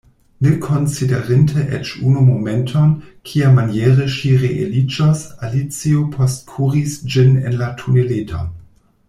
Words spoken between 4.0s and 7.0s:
ŝi reeliĝos, Alicio postkuris